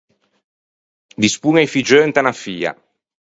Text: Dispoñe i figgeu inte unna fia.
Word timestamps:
Dispoñe 1.25 1.61
i 1.67 1.71
figgeu 1.73 2.03
inte 2.07 2.19
unna 2.21 2.35
fia. 2.43 2.71